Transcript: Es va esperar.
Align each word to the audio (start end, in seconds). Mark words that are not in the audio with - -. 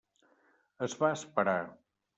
Es 0.87 0.97
va 1.05 1.13
esperar. 1.21 1.59